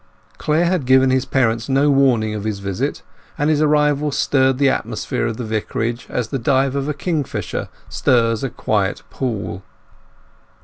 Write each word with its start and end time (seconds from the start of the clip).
Clare 0.39 0.65
had 0.65 0.87
given 0.87 1.11
his 1.11 1.25
parents 1.25 1.69
no 1.69 1.91
warning 1.91 2.33
of 2.33 2.43
his 2.43 2.57
visit, 2.57 3.03
and 3.37 3.51
his 3.51 3.61
arrival 3.61 4.11
stirred 4.11 4.57
the 4.57 4.67
atmosphere 4.67 5.27
of 5.27 5.37
the 5.37 5.43
Vicarage 5.43 6.07
as 6.09 6.29
the 6.29 6.39
dive 6.39 6.75
of 6.75 6.87
the 6.87 6.93
kingfisher 6.95 7.69
stirs 7.87 8.43
a 8.43 8.49
quiet 8.49 9.03
pool. 9.11 9.61